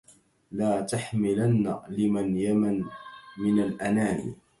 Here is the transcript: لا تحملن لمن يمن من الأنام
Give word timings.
لا 0.51 0.81
تحملن 0.81 1.75
لمن 1.89 2.37
يمن 2.37 2.85
من 3.37 3.59
الأنام 3.59 4.35